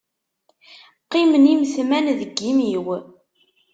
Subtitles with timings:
[1.03, 2.87] Qqimen imetman deg imi-w.